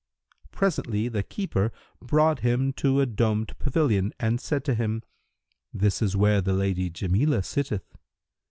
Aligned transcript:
Presently, 0.51 1.09
the 1.09 1.21
keeper 1.21 1.71
brought 2.01 2.39
him 2.39 2.73
to 2.73 3.01
a 3.01 3.05
domed 3.05 3.55
pavilion 3.59 4.13
and 4.19 4.41
said 4.41 4.65
to 4.65 4.73
him, 4.73 5.03
"This 5.71 6.01
is 6.01 6.15
where 6.17 6.41
the 6.41 6.53
Lady 6.53 6.89
Jamilah 6.89 7.45
sitteth." 7.45 7.95